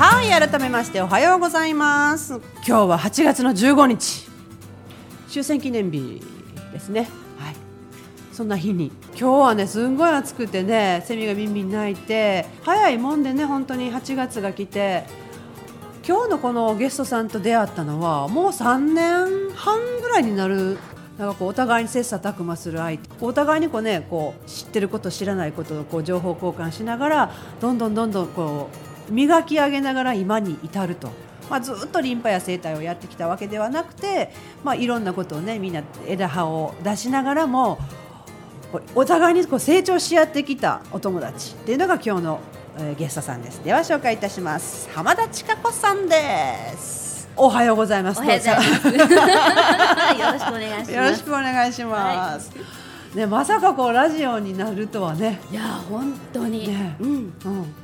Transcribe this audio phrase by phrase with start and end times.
[0.00, 2.40] はい改めましておはようございます。
[2.66, 4.30] 今日は8月の15日。
[5.28, 6.22] 終戦記念日
[6.72, 7.06] ですね。
[7.38, 7.54] はい。
[8.32, 8.92] そんな日に。
[9.08, 15.04] 今日はねすんごい暑くてねセミがビンビン鳴いて早いもんでね本当に8月が来て
[16.08, 20.78] 今日のこのゲストさんと出会ったのはもう3年半ぐらいになる
[21.18, 23.06] なんかこうお互いに切磋琢磨する相手。
[23.20, 31.10] お互いにこう、ね、こう知ってること知らないことをこう情報交換しながらどんどんどんどんこう磨き上げながら今に至ると。
[31.50, 34.30] まあ、ずっとリンパや生態をやってきたわけではなくて、
[34.62, 37.78] まあ、いろんなことをねみんな枝葉を出しながらも
[38.94, 42.40] お互いにこう成長し合ってきたお友達っていうのが今日の、
[42.78, 43.64] えー、ゲストさんです。
[43.64, 44.88] では紹介いたします。
[44.90, 46.14] 浜田千佳子さんで
[46.78, 47.28] す。
[47.36, 48.20] おはようございます。
[48.20, 48.86] おはようございます。
[50.20, 50.92] よろしくお願いします。
[50.92, 52.62] よろしくお願いします、は
[53.14, 55.40] い、ねまさかこうラジオになるとはね。
[55.50, 57.74] いや本当に、ね、うん、うん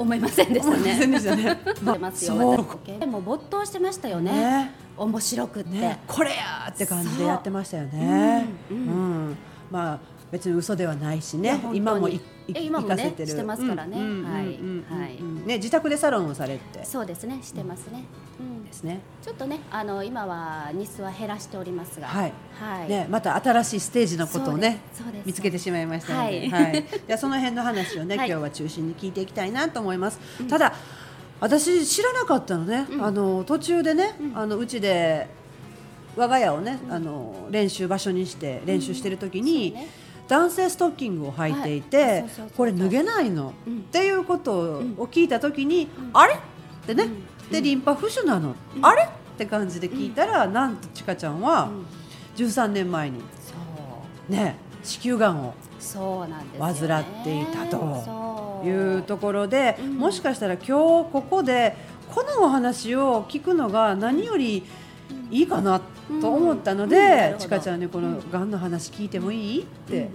[0.00, 1.06] 思いませんでしたね。
[1.06, 1.58] でしたね。
[1.82, 2.66] まますよ。
[2.98, 4.32] でも没頭してましたよね。
[4.32, 8.46] ね面白くって、ね、これやって感じでやってましたよね。
[8.70, 8.88] うん、うんう
[9.30, 9.36] ん、
[9.70, 9.98] まあ
[10.30, 11.60] 別に嘘ではないしね。
[11.72, 12.08] 今も
[12.58, 13.96] い今もねしてますからね。
[13.96, 14.44] はい
[14.88, 15.46] はい。
[15.46, 16.84] ね自宅でサロンをされて。
[16.84, 18.04] そうですねしてますね。
[18.38, 19.00] うん、ですね。
[19.22, 22.88] ちょっとねあの今は日数は減らしておりますが、はいはい。
[22.88, 24.80] ねまた新しいステージのことをね
[25.24, 26.84] 見つけてしまいましたので、はい。
[27.06, 30.20] じゃその辺の話をね 今日は中心に聞いていきたいなと思います。
[30.48, 30.74] ただ
[31.40, 32.86] 私知らなかったのね。
[33.00, 35.28] あの途中でねあのうちで
[36.16, 39.76] 我が家をねあの練習場所にして練習してる時に。
[40.30, 42.24] 男性ストッキングを履いていて、
[42.56, 46.34] これ脱げないの、っていうことを聞いた時に、あれ？
[46.34, 46.36] っ
[46.86, 47.08] てね、
[47.50, 49.02] でリンパ浮腫なの、あれ？
[49.02, 51.70] って感じで聞いたら、なんとちかちゃんは
[52.36, 53.20] 13年前に、
[54.28, 55.54] ね子宮がんを
[56.58, 60.64] 患っていたというところで、もしかしたら今
[61.04, 61.76] 日ここで
[62.14, 64.64] このお話を聞くのが何より
[65.30, 65.80] いいかな
[66.20, 70.10] と思ったので、ちかちゃんにこのがんの話聞いてもいいって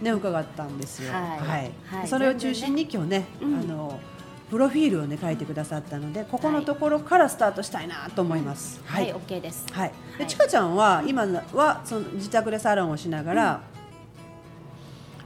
[0.00, 1.12] ね伺ったんですよ。
[1.12, 1.58] は
[2.04, 2.08] い。
[2.08, 3.98] それを中心に今日ね、あの
[4.50, 8.80] プロフィールをね書いてくださったので、ここのところからスタートしたいなと思います。
[8.84, 9.66] はい、オッケーです。
[9.70, 9.92] はい。
[10.18, 13.60] でちかちゃんは今はその自宅でサロンをしながら。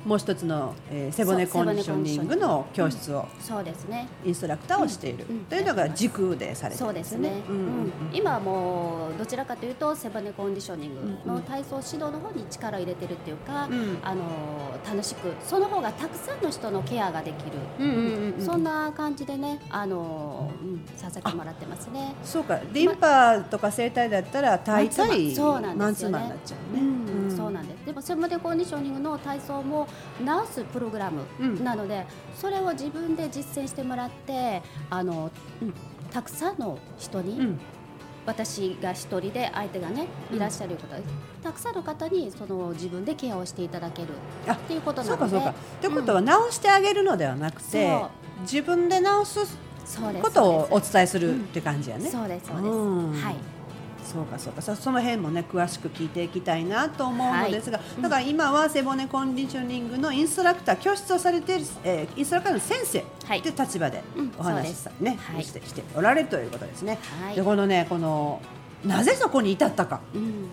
[0.04, 4.08] もう一つの、えー、背骨コンディショニングの教室を、そうですね。
[4.24, 7.42] インストラクターをしている、というのが軸でされてそうですね、
[8.12, 13.68] 今はもうどちらかというと背骨コンディショニングの体操指導の方に力を入れてるっていうか、
[14.02, 14.22] あの
[14.86, 17.44] 楽しくその方がたくさんの人のケアができ
[17.78, 22.14] る、そんな感じでねあの、うん、させてもらってますね。
[22.24, 22.58] そうか。
[22.72, 25.34] リンパとか生体だったら大体
[25.76, 27.86] マンツーマンになっちゃうね、うん、そうなんです。
[27.86, 29.86] でも背骨コンディショニングの体操も
[30.24, 31.24] 直すプログラム
[31.62, 32.04] なので、うん、
[32.36, 35.30] それを自分で実践してもらってあの、
[35.60, 35.74] うん、
[36.10, 37.60] たくさんの人に、うん、
[38.26, 40.96] 私が一人で相手がねいらっしゃる方、
[41.42, 44.08] たくさんの方にその自分でケアをしていただける
[44.50, 45.30] っていうことなので。
[45.30, 45.54] そうかそうか。
[45.80, 48.04] ということは、直してあげるのではなくて
[48.42, 49.40] 自分で直す
[50.22, 52.10] ことをお伝えするって感じやね。
[52.10, 53.36] そうですそうです、はい
[54.02, 54.62] そうかそうか。
[54.62, 63.38] その辺もね詳しく聞いていきたいなと思うのですが、はい、だから今は背骨コンディショニングのインストラクター教室をされている、えー、インストラクターの先生とい。
[63.38, 64.02] う立場で
[64.38, 66.98] お話しさ、ね、はい、してしておられるということですね。
[67.22, 68.40] はい、でこのねこの
[68.84, 70.00] なぜそこに至ったか。
[70.14, 70.48] うん。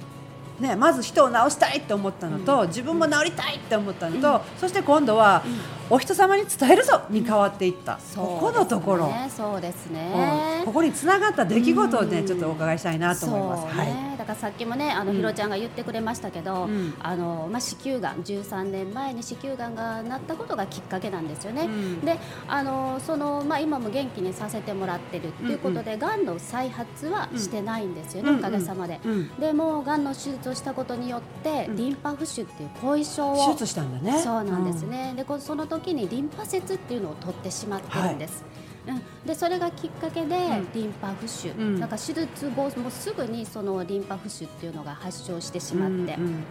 [0.59, 5.59] ね、まず人を治したいって思ったのと、うん、自分も治りたいって思ったのと、うん、そして今度は、うん、
[5.89, 9.11] お人様に伝えるぞに変わっていった、ここのところ。
[9.35, 13.75] そうですね、ここにつながった出来事をね、ちょっとお伺いしたいなと思います。
[13.75, 16.69] ね、はい、だからさっきもねあの、ひろちゃんが言ってくれましたけど、
[16.99, 21.67] あのまあ、子宮がん13年前に子宮がんがなったことがきっかけなんですよね。
[22.03, 22.17] で
[22.47, 28.99] あのその、まあ、今も元気にさせてもらってるっていうことで、が、んの再発はしてないんですよね、おかげさまで。
[29.39, 34.19] でもがんの手術をしたことによって、リンパ浮腫っていう後遺症を手術したんだね。
[34.19, 38.43] そうなんですね、でその時にリンパ節っていうのを取ってしまってるんです。
[38.85, 40.35] はい、うん、でそれがきっかけで
[40.73, 46.43] リンパ浮腫、うん、なんか手術後もすぐにそのリンパ浮腫っていうのが発症してしまって、うんうん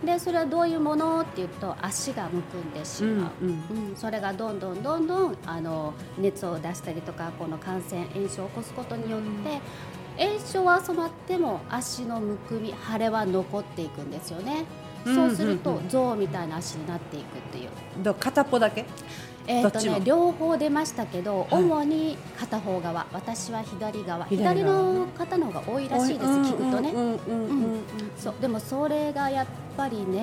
[0.00, 3.90] うん、でそれはどういうものっていうと足がむくんでしまう、うん、うん。
[3.90, 9.60] うん、それがどんどんどんどんあの熱を出したりとかこの感染炎症を起こすことによって、
[10.18, 14.64] 炎症は染まっても足のむくみ腫れは残っていくんですよね。
[15.04, 18.14] そうすると象みたいな足になっていくっていう。
[18.14, 18.84] 片っぽだけ？
[19.44, 23.06] えーとね、両方出ましたけど、はい、主に片方側。
[23.12, 24.24] 私は左側。
[24.26, 26.92] 左の方の方が多いらしいです聞くとね
[28.16, 29.46] そうでもそれがやっ
[29.76, 30.20] ぱりね、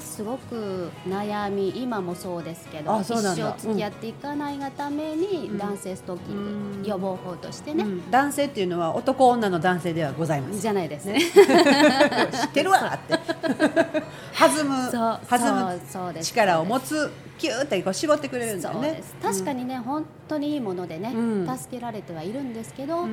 [0.00, 10.60] すごく悩み今もそうですけど一生付き合っていかないがために、うん、男性ストッキング予防法としてね、うん、男性っていうのは男女の男性ではございます。
[10.60, 11.06] じゃないです。
[11.06, 11.20] ね。
[11.30, 13.18] 知ってるわって。
[14.38, 15.80] 弾む弾
[16.12, 19.02] む力を持つキューってこう絞ってくれるんだよね。
[19.22, 21.14] 確かにね、本当にいいものでね、
[21.56, 23.06] 助けられてはいるんですけど、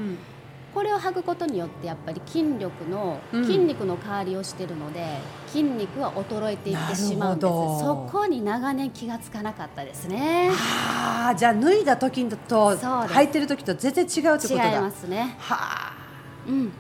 [0.76, 5.20] これを剥ぐことによってやっぱり筋力の、筋肉の代わりをしているので
[5.56, 7.50] 筋肉は衰えていってしまうんです。
[7.50, 10.50] そこに長年気がつかなかったですね。
[10.52, 14.74] ああじゃあ脱いだ時と履いてる時と全然違うってことだ。
[14.74, 15.38] 違いますね。
[15.40, 15.94] はあ。
[16.46, 16.72] うん。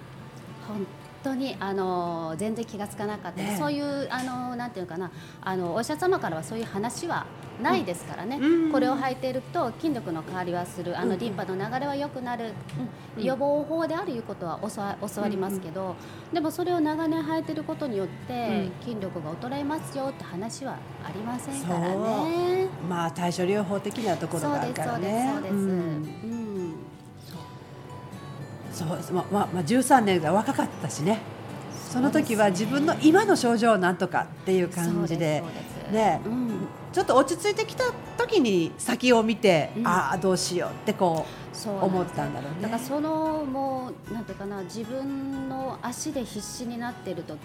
[0.67, 0.85] 本
[1.23, 5.09] 当にあの全然気が付かなかった、ね、そういうあのなんていうかな。
[5.41, 7.25] あのお医者様からはそういう話は
[7.61, 10.97] ないですからね、うん、これを履いていると筋力の代わりはする。
[10.97, 12.53] あのリンパの流れは良くなる、
[13.17, 15.95] うん、予防法であるいうことは教わりますけど、
[16.33, 22.67] でもそれを長年履いていることによって筋力が衰えますよって話はありませんからね。
[22.87, 25.31] まあ対処療法的なところがあるからね。
[25.33, 25.75] そうですそうです。
[26.25, 26.75] うん。
[28.73, 28.97] そう。
[28.97, 31.19] ですまあ、まあ、13年が若かったしね。
[31.89, 35.41] その時は自分の今の症状をなんとかっていう感じで
[35.91, 37.85] ね、うん、ちょっと落ち着いてきた
[38.17, 42.61] 時に先を見て、うん、ああどうしようってこう思ったんだろうね。
[42.61, 47.39] だからそのもうなんていうかな自分の足で必死になっている時、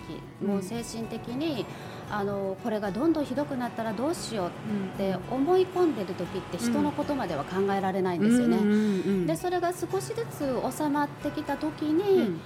[0.45, 1.65] もう精神的に、
[2.11, 4.51] あのこれがどんどんひどくなったらどうしようっ
[4.99, 9.27] て思い込んでる時って人のことまでは考えられないんですよね。
[9.27, 12.41] でそれが少しずつ収まってきた時に、うん、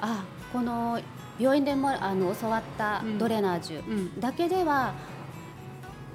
[0.00, 0.98] あこの
[1.38, 4.94] 病院でもあの教わったドレナージュだけでは、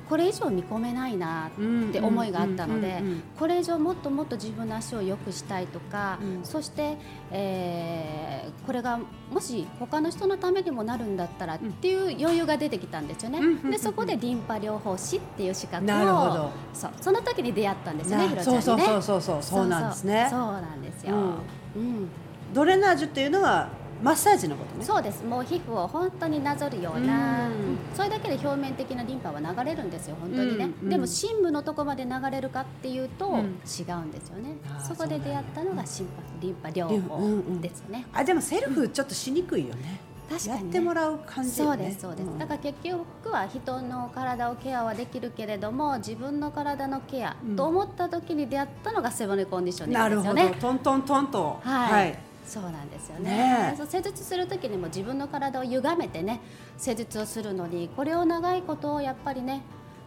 [0.09, 3.01] これ以上見込めないなって思いがあったので
[3.39, 6.97] これ以上もっともっと自分の足を良くしたいとか、うん、そして、
[7.31, 8.99] えー、これが
[9.31, 13.39] もし他の人のためにもなるんだったらっていう余裕が出てきたんですよね。
[13.69, 18.61] でそこでリンパ療法士っていう資格をそうその時に出会ったんですよね、ひろちゃんにね。
[18.61, 20.27] そうそうそうそうそうなんですね。
[20.29, 21.15] そうなんですよ。
[21.75, 22.09] うん、
[22.53, 23.69] ドレナージュっていうのは
[24.01, 24.83] マッサージのことね。
[24.83, 25.23] そうです。
[25.23, 34.57] もう皮膚を本当になぞるような、うん、それだけで表面的なリンパは流れるんですよ本当にね、うん、でも深部のとこまで流れるかっていうと、違うんですよね、
[34.87, 36.07] そこで出会ったのが心
[36.41, 39.99] リンパ療法ですね、あでもセルフちょっとしにくいよね、
[40.29, 50.59] 確かに、ね、やってもらう感じ、ね、そうですそうです、うん、だから結局は人の体をケアはできるけれども自分の体のケアと思った時に出会ったのがセブンコンディションですよね、なるほど。
[50.59, 51.59] トントントンと。
[51.63, 56.41] はい、はいそうなんですよね、ね、施術する時にも自分の体を歪めてね
[56.77, 59.63] 施術をするのにこれを長いことをやっぱりね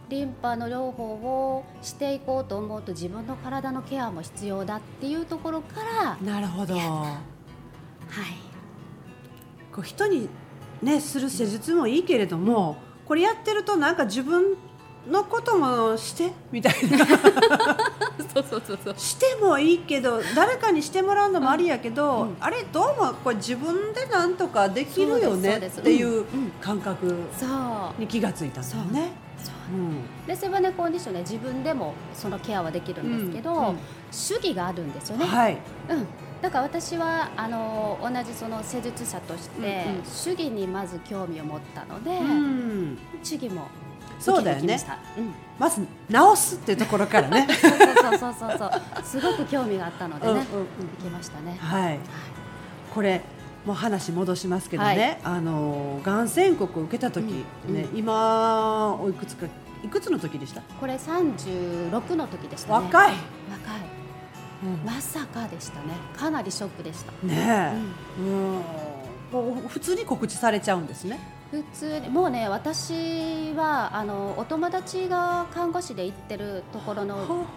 [0.09, 6.75] リンパの療法をしていこうと思うと自分の体のケアも必要だっていうところからなるほど。
[6.75, 8.49] はい。
[9.71, 10.27] こう人に
[10.81, 14.57] ねする施術もいいけれども、これやってるとなんか自分
[15.07, 17.05] のこともしてみたいな
[18.33, 18.95] そうそうそうそう。
[18.97, 26.25] してもいいけど誰かにしてもらうのもありやけど、うん、あれどうもこれ自分でなんとかできるよねっていう
[26.61, 27.23] 感覚
[27.97, 29.11] に気がついたんだよね。
[29.73, 29.75] う。
[29.75, 33.67] ん、で背骨コンディションで自分でもそのケアはできるんですけど、うん。
[33.69, 33.77] うん、
[34.11, 35.25] 主義があるんですよね。
[35.25, 35.57] はい、
[35.89, 36.07] うん。
[36.41, 43.67] だから私はあの同じその施術者として、主義にまず興味を持ったので、うん、主義も
[44.19, 44.77] そうだよね、
[45.17, 47.47] うん、まず直すっていうところからね。
[47.49, 48.71] そうそうそうそう
[49.03, 50.37] すごく興味があったのでね、うん。
[50.37, 50.65] うんうん、行
[51.03, 51.57] きましたね。
[51.59, 51.99] はい、はい、
[52.93, 53.21] これ
[53.65, 59.47] もう話戻しますけどね、はい、あのがん宣告を受けた時、うん、ね、今おいくつか
[59.83, 60.61] いくつの時でした？
[60.79, 63.11] これ36の時でした、ね、若い。
[63.11, 63.17] 若い、
[64.63, 65.95] うん、まさかでしたね。
[66.17, 67.11] かなりショックでした。
[67.25, 67.73] ね
[68.17, 71.19] え、うん、もう普通に告知されちゃうんですね
[71.51, 77.47] 普通にもうね私はあのお友達が看護師で行ってるところの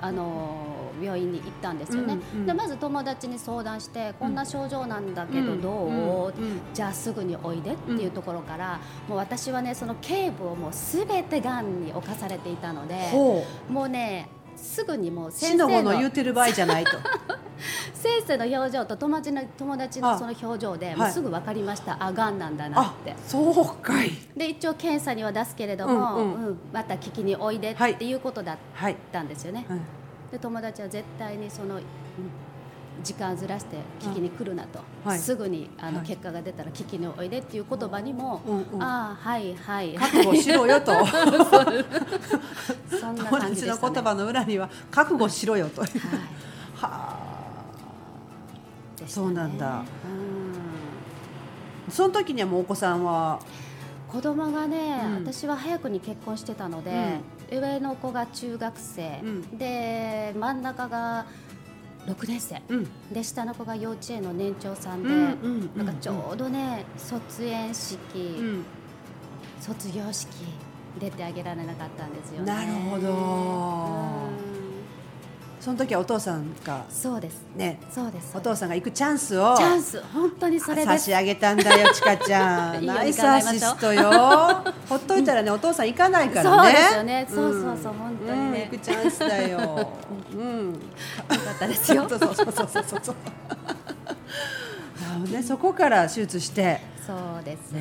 [0.00, 13.10] あの病院に行ったんですよね、うんうん、でまず友達に相談してこんな症状なんだけどどう、うんうん、じゃあすぐにおいでっていうところから、もう私はねその頸部をもうすべてがんに侵されていたので
[13.68, 16.92] もうねすぐにもう先生の言うてる場合じゃないと。
[17.94, 23.14] 先生の表情と友達の友達のその表情でもうすぐ分かかりました、あがんなんだなって。
[23.26, 24.10] そうかい。
[24.36, 26.46] で一応検査には出すけれども、うんうん。
[26.46, 28.12] うん、また聞きにおいでってい。
[28.14, 28.56] うことだっ
[29.10, 29.78] たんですよね、はい。
[29.78, 31.82] はい、で友達は絶対にその、うん
[33.02, 39.94] 時間ずらして聞きに来るなと、はい、すぐにあの結果が出たら聞きにおいでっていう言葉にも、うんうん、ああはいはい。
[39.94, 40.92] 覚悟しろよと。
[42.88, 45.98] そんな感じで、ね、の言葉の裏には覚悟しろよと、はい、は
[46.82, 47.18] あ、
[49.06, 49.82] そうなんだ、
[51.86, 53.40] うん、その時にはもうお子さんは？
[54.12, 57.18] 子供がね、うん、私は早くに結婚してたので、
[57.50, 61.24] うん、上の子が中学生、うん、で真ん中が
[62.06, 62.60] 6年生、
[63.12, 65.08] で下の子が幼稚園の年長さんで、
[65.76, 67.96] なんかちょうどね卒園式、
[69.60, 70.28] 卒業式
[70.98, 73.08] 出てあげられなかったんですよ、ね、なるほど、
[75.62, 77.44] その時はお父さんがそうです。
[77.54, 78.36] ねそうです。
[78.36, 82.84] お父さんが行くチャンスをチャンス本当にそれ差し上げたんだよ ちかちゃん。
[82.84, 84.10] ナイスアシストよ。
[84.88, 86.68] ほっといたらねお父さん行かないからね。
[86.68, 89.88] そうですよね、そうそうそう本当にね、行くチャンスだよ。
[90.34, 90.72] うん。
[90.72, 90.78] よ
[91.28, 92.08] かったですよ。
[92.08, 93.00] そうそうそうそうそう。
[93.04, 93.12] そ
[95.28, 96.80] うね、そこから手術して。
[97.06, 97.80] そうですね。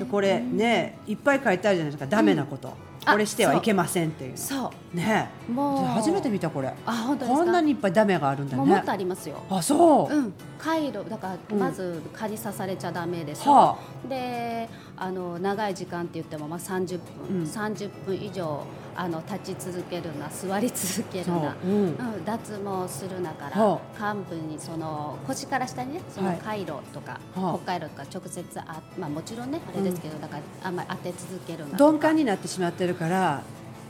[0.00, 2.06] ねこれねいっぱい書いてあるじゃないですか。
[2.08, 2.76] ダメなこと、
[3.10, 4.36] これしてはいけませんっていう。
[4.36, 4.96] そう。
[4.96, 5.84] ねもう。
[5.86, 6.72] 初めて見たこれ。
[6.86, 8.64] あ本当こんなにいっぱいダメがあるんだね。
[8.64, 9.42] もっとありますよ。
[9.50, 14.68] あそう、うん、回路だからまず蚊に刺されちゃだめでしょ、はあ、で
[15.00, 18.64] あの長い時間って言ってもまあ30分、うん、30分以上
[18.96, 21.66] あの立ち続けるな座り続けるな、う。
[21.66, 33.42] ん、うん、脱毛するなから、はあ、幹部にその腰から下にねその回路とか、はい、北海道とか直接あ、まあ、もちろんねあれですけど、だからあんまり当て続けるな鈍感になってしまってるから。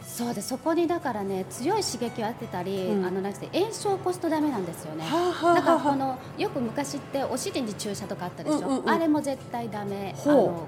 [0.08, 5.04] そうでそこにだからね強い刺激を当てたり、うん、あのなくて炎症を起こすとダメなんですよね。
[5.04, 8.56] はあはあ、だからこのよく昔ってお尻に注射とかあったでしょ。
[8.56, 10.16] うんうんうん、あれも絶対ダメ。
[10.24, 10.66] あの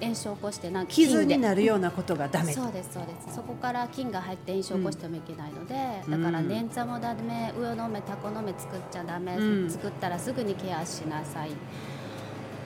[0.00, 3.36] 炎症を起こしてなんか傷になるようなことがダメ、そうですそうです。
[3.36, 9.36] そこから菌が入って炎症を起こしてもいけないので、だから捻挫もダメ上の目タコの目作っちゃダメ、
[9.70, 11.50] 作ったらすぐにケアしなさい。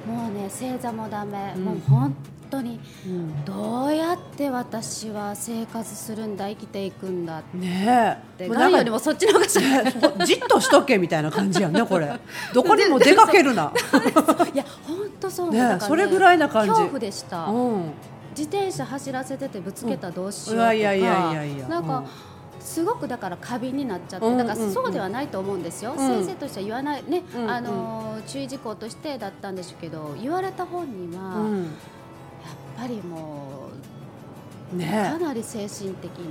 [0.06, 2.14] もうね正座もダメ、もう本
[2.50, 2.80] 当に、
[3.44, 8.48] どうやって私は生活するんだ生きていくんだねえ。
[8.48, 9.46] 何よりもそっちの方が
[10.26, 12.12] じっとしとけみたいな感じやねこれ。
[12.54, 13.72] どこにも出かけるな。
[14.52, 15.50] いや本当そう。
[15.50, 16.70] ね、ね、それぐらいな感じ。
[16.70, 17.92] 恐怖でした、うん、
[18.30, 22.04] 自転車走らせててぶつけたらどうしようとか、うん、いやいやいやいやなんか、
[22.60, 27.04] すごくだから過敏になっちゃって、だからそうではないと思うんですよ、うん、先生としては言わない。
[27.04, 31.70] ね、うん、あの注意事項としてだったんでしょうけど言われた本人は、うん、
[32.78, 33.70] ぱりも
[34.72, 36.26] う、ね、かなり精神的に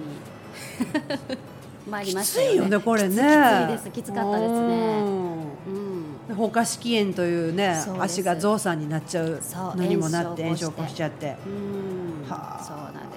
[1.89, 2.51] 参りましたよね。
[2.51, 3.09] きついよねこれね。
[3.09, 5.03] きついですきつかったですね。
[6.29, 6.35] うん。
[6.35, 9.41] 放火式炎というね足が増産になっちゃう
[9.75, 11.35] のにもなって炎症を起こしちゃって。
[11.45, 12.29] うん。
[12.29, 13.16] はあ、そうなんで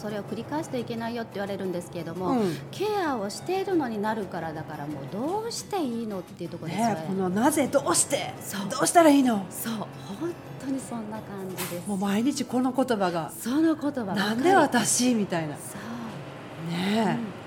[0.00, 6.94] それを繰り返していけないよって言われるんですけれども、うん、ケアをしているのになるからだからもうどうしていいのっていうところですよね。
[6.94, 8.32] ねこのなぜどうして
[8.70, 9.44] どうしたらいいの？
[9.50, 10.32] そう本
[10.64, 11.88] 当にそんな感じです。
[11.88, 15.14] もう毎日この言葉がその言葉なんで私？
[15.14, 15.54] みたいな。
[15.56, 15.76] そ
[16.68, 17.18] うね。
[17.34, 17.39] うん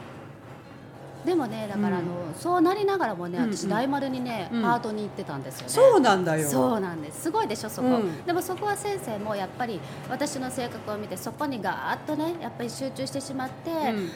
[1.26, 5.70] でもねだからあの、うん、そうなりながらもね私大丸にね、うん、パートに行ってたんですよね。
[5.70, 6.50] そうなんだよ。
[6.50, 7.24] そうなんです。
[7.24, 13.72] すごいでしょそこ、うん、でもそこは先生もやっぱり私の性格を見てそこにガーッとねやっぱり集中してしまって、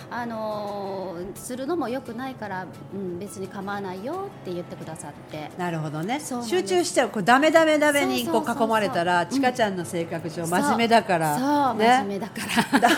[0.10, 5.50] あのするのもよくないから、うん、別に構わないよって言ってくださって。
[5.58, 6.20] なるほどね。
[6.20, 7.10] 集中しちゃう。
[7.10, 11.38] こうダメダメダメにこう囲まれたらちかちゃんの性格上真面目だから。
[11.38, 12.34] そう、ね、真面目だか
[12.72, 12.80] ら。
[12.80, 12.90] だ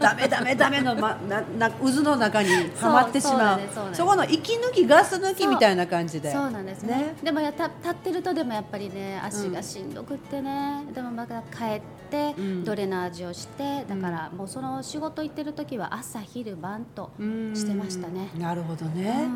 [0.00, 2.48] ダメダメダメの、ま、なな渦の中に
[2.80, 3.55] はまってしまう
[3.92, 12.34] そこの息抜きガス抜きみたいな感じでそうなんですね、ね、でもやた立ってるとでもやっぱりね足がしんどくってね、うん、でもまた帰って
[12.64, 19.26] ドレナージをして、だからもうその仕事行ってる時は朝昼晩としてましたね、なるほどね、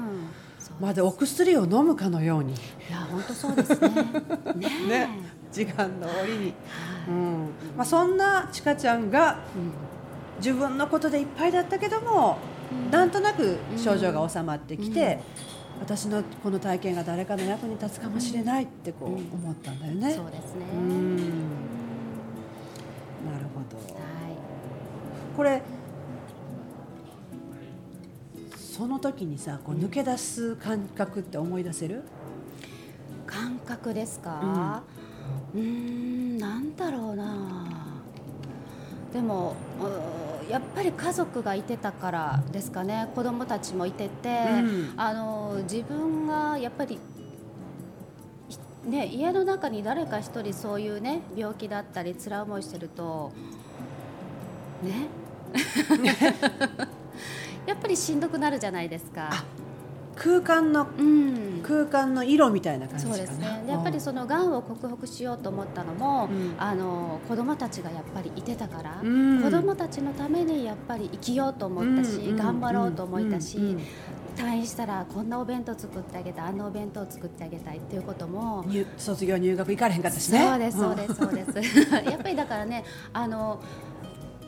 [0.79, 2.55] まだお薬を飲むかのように。
[2.55, 2.57] い
[2.91, 3.89] や本当そうですね。
[4.55, 5.09] ねね。
[5.53, 6.55] 時間の折に、
[7.09, 7.51] うん。
[7.77, 9.39] まあ、そんなちかちゃんが、
[10.39, 12.39] 自分のことでいっぱいだったけども
[12.91, 15.19] なんとなく症状が収まってきて、
[15.81, 20.15] 私のこの体験が誰かの役に立つかもしれないってこう思ったんだよね。
[20.15, 20.61] そうですね。
[23.27, 23.77] なるほど。
[23.77, 23.97] はい、
[25.37, 25.63] これ
[28.57, 32.03] その時にさこう抜け出す感覚って思い出せる？
[33.27, 34.83] 感覚ですか？
[35.55, 37.67] うん、うんなんだろうな。
[39.13, 39.55] でも。
[40.51, 43.09] やっぱり家族がいてたからですかね。
[43.15, 46.99] 子供たちもいてて、うん、あの自分がやっぱり
[48.85, 53.33] ね、家の中に誰か一人そういうね病気だったり辛い思いしてると
[54.83, 55.09] ね。
[57.67, 59.31] やっぱりしんどくなるじゃないですか。
[60.21, 63.65] 空間の、うん、空間の色みたいな感じそうですね。
[63.67, 73.79] やっぱりそのがんを克服しようと思ったのも、うん、あの子供たちがやっぱりいてたから、うん、子供たちのためにやっぱり生きようと思ったし、うん、頑張ろうと思ったし、
[74.37, 78.65] 退院したらこんなお弁当作ってあげたいあんなお弁当作ってあげたいっていうことも
[78.99, 80.47] 卒業入学行かれへんかったしね。
[80.47, 81.79] そうですそうですそうです。
[82.05, 82.85] やっぱりだからね
[83.15, 83.61] あの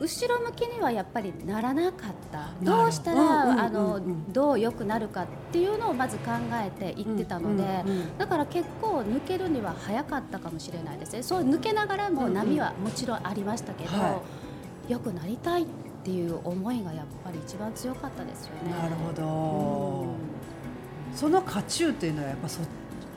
[0.03, 2.49] 後ろ向きにはやっぱりならなかった。
[2.61, 2.87] ど。
[2.87, 4.01] うしたら、あの
[4.33, 7.85] どう良くなるかっていうのをまず考えていってたので、
[8.17, 11.13] だから結構抜けるには早かったかもしれないです。
[11.13, 13.91] ねそう抜けながらも波はもちろんありましたけど、
[14.89, 15.65] 良くなりたいっ
[16.03, 18.71] ていう思いがやっぱり一番強かったですよね。
[18.77, 20.07] なるほど、
[21.15, 22.59] その渦中っていうのはやっぱそ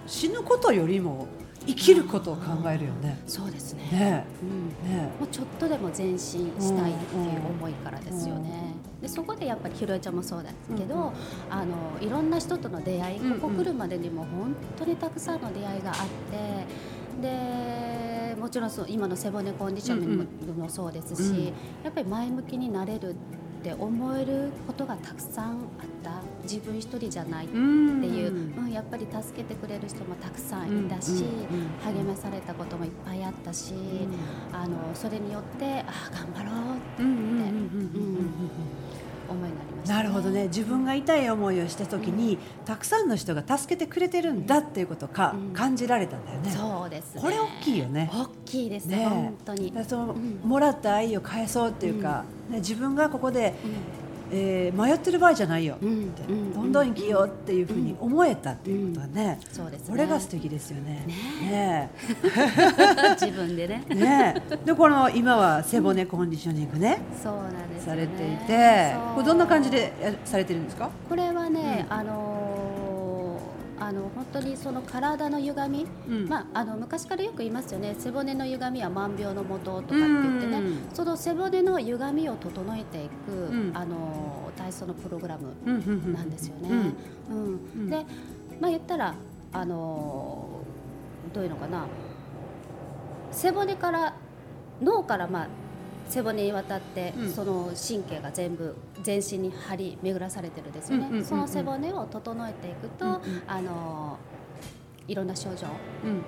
[0.06, 1.26] 死ぬことよりも
[1.66, 3.20] 生きることを考えるよね。
[3.26, 3.82] そうですね。
[3.90, 8.74] ね、うん、ね、もうちょっとでも前進したいっていう思いからですよね。
[9.02, 11.12] でそこでやっぱりひろえちゃんもそうだけど、うんうん、
[11.50, 15.96] あのいろんな人との出会い、ここ来るまでにも本当にたくさんの出会いがあっ
[16.30, 16.66] て、
[17.20, 21.36] でもちろんそう今の背骨コンディショニングもそうですし、うん。
[21.36, 21.50] うん、や
[21.90, 23.14] っぱり前向きになれるっ
[23.66, 25.56] て思えることがたくさんあっ
[26.04, 26.22] た。
[26.44, 31.24] 自分一人じゃないっていう、うん、やっぱり助けてくれる人もたくさんいたし、
[31.84, 33.74] 励まされたこともいっぱいあったし、
[34.52, 37.02] あのそれによってああ頑張ろうって
[39.28, 46.50] 思いになりました、ね、なるほどね自分が痛い思いをした時に、たくさんの人が助けてくれてるんだっていうことか、感じられたんだよね。
[46.50, 48.10] そうです、ね、これ大きいよね。
[48.12, 49.06] 大きいですね。
[49.06, 49.72] 本当に。
[49.86, 53.54] その、もらった愛を返そうっていうか、ね、自分がここで、
[54.30, 56.14] えー、迷ってる場合じゃないよ、うん、
[56.52, 59.86] どんどん生きようっていうふうに思えたっていうことはね、うん、そうですね。
[59.90, 61.06] これが素敵ですよね。
[61.42, 61.90] ね
[63.18, 63.84] 自分でね。
[63.88, 70.90] ねでこの今は背骨コンディショニングね、そうなんです、ね、されていてこれどんな感じでやされてるんですか？
[71.08, 72.85] これはね、あのー
[73.78, 77.94] あの本当にその体の歪み、うん、まあ、あの昔からよく言いますよね。
[77.98, 80.62] 背骨の歪みは万病のもととかって言ってね、
[80.94, 85.54] その背骨の歪みを整えていく、うん、あの体操のプログラム
[86.12, 86.70] なんですよね。
[87.30, 87.90] うん。
[87.90, 88.04] で、
[88.60, 89.14] まあ、言ったら
[89.52, 90.48] あの
[91.32, 91.86] どういうのかな。
[93.32, 94.14] 背骨から
[94.80, 95.48] 脳からまあ
[96.08, 104.18] 背骨にわたって、うん、その神経が全部全身に張り巡らされてるんですよね、その背骨を整えていくと、うんうん、あの
[105.08, 105.68] いろんな症状、
[106.04, 106.22] うん、うん、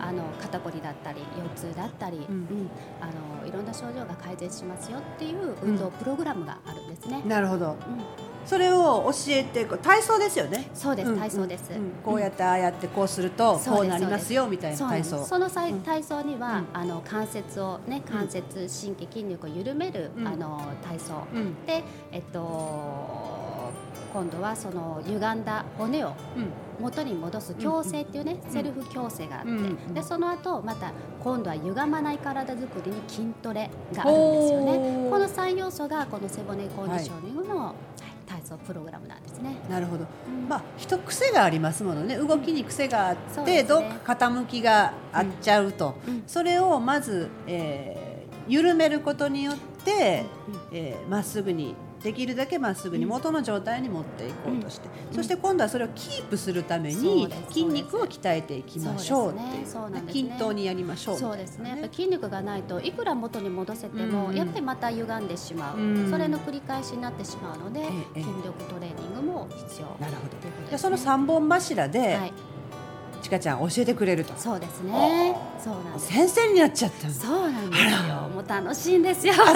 [0.00, 1.20] あの肩こりだったり
[1.54, 3.06] 腰痛だったり、うん、うん、あ
[3.42, 7.22] のいろんな症状が改善しますよっていう運動プログラムがあるんですね。
[7.26, 7.76] なるほど、
[8.46, 10.70] それを教えて体操ですよね。
[10.72, 11.70] そうです、体操です、
[12.04, 15.24] こうやってああやってこうするとこうなりますよみたいな体操。
[15.24, 21.14] その体操には、あの関節をね関節神経筋力を緩める、あの体操、
[21.66, 21.82] で
[22.12, 23.56] えっと
[24.12, 26.12] 今度はその歪んだ骨を
[26.80, 29.50] 元に戻す矯正っていうね、セルフ矯正があって、
[29.92, 35.10] でその後また今度は歪まない体づくりに筋トレがあるんですよね。
[35.10, 37.74] この3要素がこの背骨コンディショニングの、
[38.26, 39.56] 体操プログラムなんですね。
[39.70, 40.04] なるほど。
[40.28, 42.16] うん、まあ人癖がありますものね。
[42.16, 61.70] 動きに癖があって、ね、どっか傾きがあっちゃうと、うん、それをまず、えー、緩めることによって、うん、えー、まっすぐにできるだけまっすぐに元の状態に持っていこうとして、うん、そして今度はそれをキープするために筋肉を鍛えていきましょうっていう、ね、均等にやりましょうそうですね。
[61.70, 69.86] やっぱ筋肉がないといくら元に戻せても、やっぱりまた歪んでしまう、うん、それの繰り返しになってしまうので、筋力トレーニングも必要。
[70.00, 72.32] なるほど、ね、その3本柱で、はい。
[73.26, 74.34] ちかちゃん教えてくれると。
[74.36, 76.06] そうですねそうなんです。
[76.12, 77.88] 先生になっちゃったそうなんですよ。
[78.34, 79.34] もう楽しいんですよ。
[79.34, 79.46] そう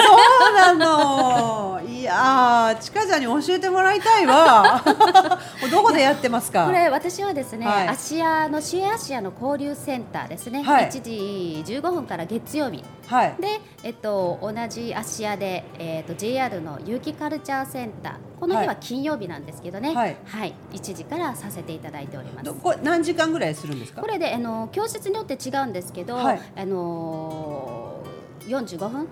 [0.54, 1.80] なの。
[1.86, 4.82] いやちかちゃんに教えてもらいたいわ。
[5.70, 6.66] どこでやってますか？
[6.66, 18.12] これ私はですね、はい、芦屋のシエアシアの交流センターですね、はい、1時15分から月曜日、はい、で、えっと、同じ芦屋で、えっと、JR の有機カルチャーセンター。
[18.40, 22.50] この日は金曜日なんですけどね、はい、はい、1時からさせていただいております。
[22.54, 24.00] これ何時間ぐらいするんですか？
[24.00, 29.08] これであの教室によって違うんですけど、はい、あのー、45分？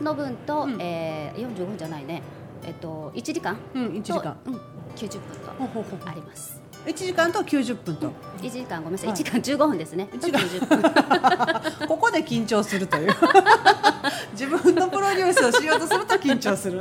[0.00, 2.22] の分と、うん、えー、45分じゃないね、
[2.64, 3.56] えっと1時間？
[3.74, 4.54] うん1時間、うん、
[4.94, 6.67] 90分とあります。
[6.88, 10.08] 1時間と90分と、1時間ごめんなさい、はい、1時間15分ですね。
[10.10, 10.38] 1時間。
[11.86, 13.10] ここで緊張するという。
[14.32, 16.78] 自分のプロデュースをしようとすると緊張する。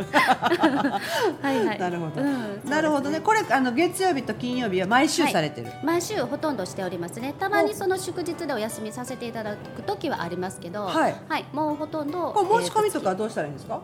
[1.41, 1.79] はいはい。
[1.79, 3.19] なるほど、うん、なるほどね。
[3.19, 7.33] これあの月曜日と金曜日は毎週されてる、はい、毎週ほとんどしておりますね。
[7.37, 10.85] たまにその祝日でお休みさせていただく時はありますけど。
[10.85, 13.81] はい、はい、もうほとんどこれ申し込みとかどうしたらいいんですか、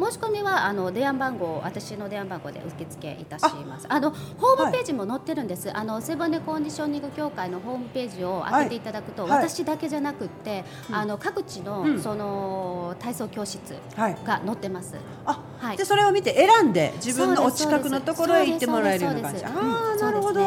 [0.00, 3.86] 申し込みはあの電話番号私の電話番号で受付いたします。
[3.88, 13.60] あのホームページも載ってるんです、はい、あの背骨コンディショニング協会のホームページを開けていただくと、はい、私だけじゃなくて、あの各地の、うん、その体操教室
[13.96, 14.94] が載ってます、
[15.26, 19.44] あはい、でそれを見て選んで自分のお近くのところへ行ってもらえるような感じ。
[19.44, 20.40] ああ、なるほど、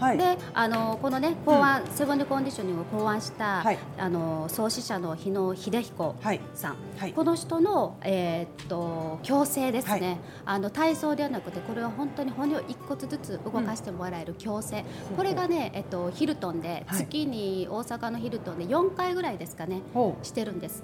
[0.00, 0.16] はい。
[0.18, 6.16] はい、であのこのね考案、背骨コンディショニングを考案した、はい、あの創始者の日野秀彦
[6.54, 14.84] さん、はい、この人の、えー、っと矯正ですね、あの体操ではなくてこれは本当に骨を一骨ずつ動かしてもらえる矯正、
[15.16, 19.82] これがね、えっと、ヒルトンで月に大阪のヒルトンで4回ぐらいですかね、
[20.22, 20.82] してるんです。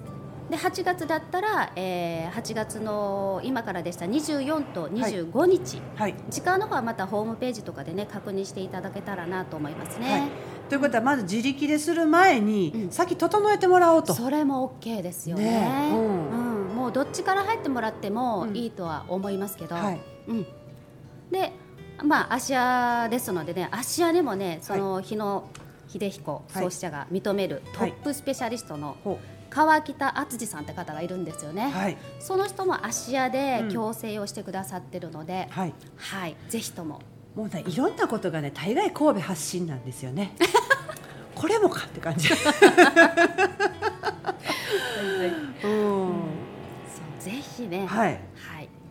[0.49, 10.11] で8月だったら、えー、8月の今からでした24と25日、はい、時間の方はまたホームページとかでね確認していただけたらなと思いますね。
[10.11, 10.29] はい、
[10.69, 14.13] ということはまず自力でする前に、うん、先整えてもらおうと。
[14.13, 20.45] それも OK ですよね、ね、うん、うん、もうどっちから入ってもらってもいいとは思いますけど、うん、はい、うん、
[21.29, 21.51] で
[22.01, 25.43] まあ芦屋ですのでね芦屋でもねその日野
[25.89, 29.17] 秀彦創始者が認めるトップスペシャリストの、はい
[29.57, 37.01] 川北敦さんって方がいるんですよね、はい、その人も芦屋で矯正をしてくださってるので、うん、はい、はい、ぜひとも。
[37.33, 40.35] もうねいろんなことがね大概神戸発信なんですよね。
[41.33, 42.29] これもかって感じ。
[45.63, 47.87] うん、そうぜひね。
[47.87, 48.19] はい、はい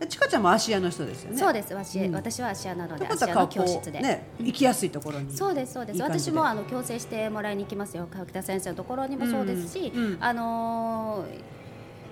[0.05, 1.37] ちかちゃんも芦屋の人ですよね。
[1.37, 1.73] そうです。
[1.73, 5.35] 私、うん、私は芦屋なので芦屋の教室で、ね、行きやすいところに。
[5.35, 6.01] そうですそうです。
[6.01, 8.07] 私もあの矯正してもらいに行きますよ。
[8.11, 11.25] 川北先生のところにもそうですし、うんうん、あの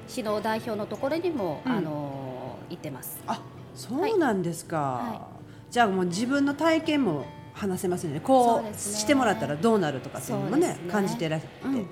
[0.07, 3.19] ー、指導代表のところにも、あのー、行ってます。
[3.27, 3.41] あ、
[3.75, 4.77] そうなんですか。
[4.77, 5.29] は
[5.69, 8.19] い、じゃあもう自分の体験も話せますね。
[8.19, 11.85] こう、ね、してもらったらどうなるとかっていうのもね、ね、感じてらっしゃって。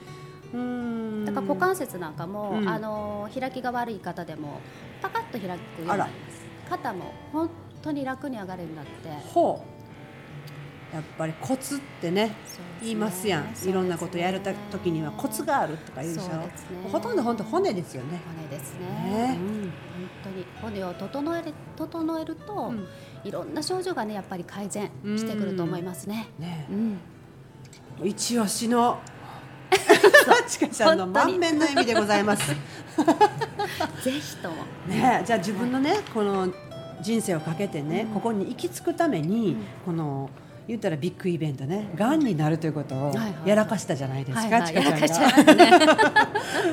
[1.26, 4.60] だから股関節なんかも、あの開きが悪い方でも
[5.04, 6.12] パカッと開くようになります。
[6.70, 7.50] 肩も本
[7.82, 8.92] 当に楽に上がるようになって。
[9.28, 9.74] ほう。
[10.96, 12.36] やっぱりコツってね、ね、
[12.80, 14.40] 言いますやん、ね、いろんなことやる
[14.72, 16.48] 時にはコツがあるとか言うでしょ、ね、
[16.92, 18.22] ほとんど本当骨ですよね。
[18.38, 19.72] 骨ですね、うん、本
[20.24, 22.88] 当に骨を整える整えると、うん、
[23.24, 26.68] いろんな症状がねやっぱり改善してくると思いますね、ね、
[28.00, 29.02] うん、一押しの
[30.48, 32.54] ちかちゃんの満面の笑みでございます。
[34.04, 34.56] ぜひとも。
[34.88, 36.50] ね、じゃあ自分のね、この
[37.02, 40.30] 人生をかけてね、ここに行き着くために、この。
[40.68, 43.14] 言ったらビッグイベントね、がんになるということを
[43.46, 46.30] やらかしたじゃないですか、ちかちゃんが。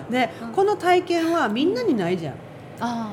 [0.08, 2.34] で、 この体験はみんなにないじゃん。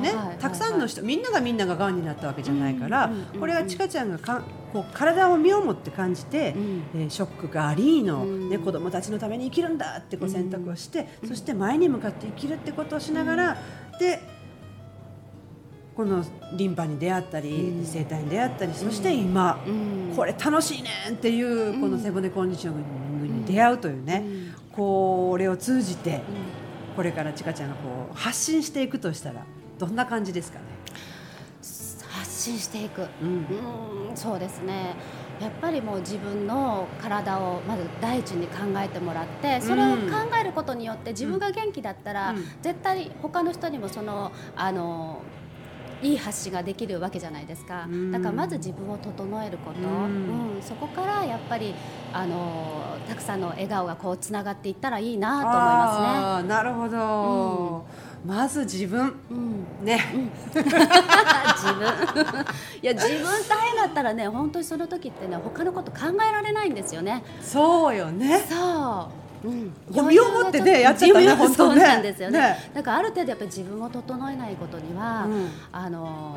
[0.02, 13.58] ね、たくさんの人、みんながみんなががんになったわけじゃないから、これはちかちゃんがかこう体を身をもって感じて、うん、えー、ショックがありの、ね、子供たちのために生きるんだってこう選択をして、そして前に向かって生きるってことをしながら、
[14.00, 14.20] で
[15.96, 16.24] この
[16.56, 19.60] リンパに出会ったり、生体に出会ったりそして今、
[20.16, 24.24] これ楽しいねんっていうこの背骨コンディションに出会うというね、
[24.74, 26.22] これを通じて、
[26.96, 29.44] これからちかちゃんがこう発信していくとしたら
[29.80, 30.66] どんな感じですかね？
[30.66, 30.77] 発
[32.38, 33.28] 信していく、うん、
[34.10, 34.96] うんそうですね。
[35.40, 45.22] やっぱりもう自分の体をまず第一に考えてもらってそれを考えることによって自分が元気だったら、絶対他の人にもそのあの
[46.02, 51.74] いい発信ができるわけじゃないですか、だからまず自分を整えること、うん、そこからやっぱり
[52.14, 56.50] あのたくさんの笑顔がこうつながっていったらいいなと思いますね。
[56.50, 60.04] なるほど、うん、まず自分、うん、ね、
[60.54, 60.68] 自分。
[62.82, 67.24] いや自分大変だったらね本当にその時ってね他のこと考えられないんですよね。
[67.42, 68.46] そうよね。
[68.50, 69.10] そ
[69.46, 69.48] う。
[69.48, 69.72] うん、
[70.10, 71.84] 身をもってねやっちゃったね本当ね。
[71.84, 72.40] なんですよね。
[72.40, 72.72] ね。
[72.74, 76.36] だからある程度やっぱり自分を整えないことには、うん、あの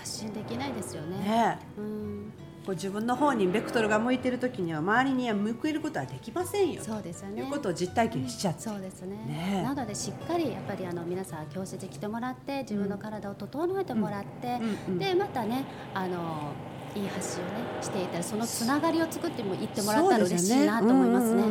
[0.00, 1.18] 発信できないですよね。
[1.18, 1.58] ね。
[1.78, 2.32] うん、
[2.70, 6.80] こう自分の方にベクトルが向いてる時には周りには向けることはできませんよ。
[6.84, 7.42] そうですよね。
[7.42, 8.60] いうことを実体験しちゃって。
[8.60, 9.16] そうですね。
[9.26, 14.60] ねなのでしっかりやっぱりあの皆さん教室に来てもらって自分の体を整えてもらって、
[14.98, 16.52] でまたねあの
[16.94, 17.52] いい発信をね
[17.82, 21.42] していたらそのつながりを作ってもいってもらったら嬉しいなと思いますね。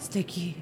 [0.00, 0.56] 素敵。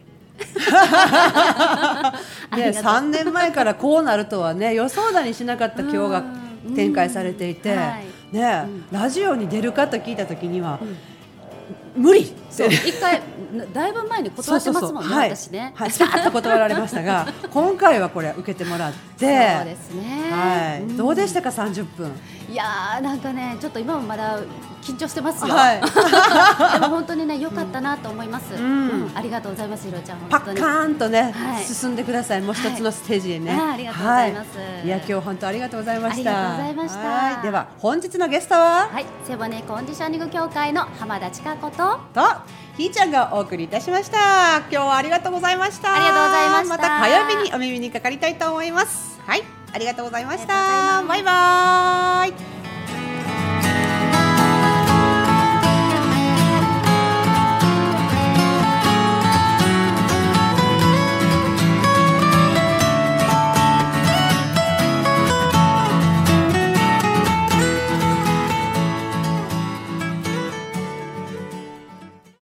[2.55, 6.25] ね、三年前からこうなるとはね予想だにしなかった今日が
[6.75, 10.79] 展開されていて、はい、ね、ラジオに出るかと聞いた時には、
[11.97, 12.33] 無理。
[12.51, 12.69] そう。
[12.69, 13.23] 一回
[13.73, 15.73] だいぶ前に断ってますもんねはい、私ね。
[15.75, 15.91] はい。
[15.91, 19.55] スパッと断られましたが 今回はこれ受けてもらって。
[19.57, 20.31] そうですね。
[20.31, 22.13] はい、どうでしたか三十分。
[22.51, 24.39] いやなんかねちょっと今もまだ
[24.87, 25.55] 緊張してますよ。
[25.55, 28.55] はい、 でも本当にね良かったなと思います。
[28.55, 30.19] うん、ありがとうございますひろちゃん。
[30.31, 31.35] パッカーンとね、
[31.67, 32.41] 進んでください。
[32.41, 33.53] もう一つのステージへね。
[33.53, 34.47] ありがとうございます。
[34.85, 36.31] いや今日本当ありがとうございました。
[36.31, 36.95] ありがとうございまし
[37.37, 37.43] た。
[37.43, 41.99] では本日のゲストは、はい、背骨コンディショニング協会の浜田千佳子と？
[42.15, 42.23] と
[42.77, 44.59] ひーちゃんがお送りいたしました。
[44.59, 45.95] 今日はありがとうございました。
[45.95, 46.77] ありがとうございました。
[46.77, 49.19] また火曜日にお耳にかかりたいと思います。
[49.27, 51.03] はい、ありがとうございました。
[51.03, 52.56] バイバイ。